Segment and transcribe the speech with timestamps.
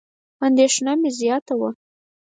[0.47, 1.69] اندېښنه مې زیاته وه.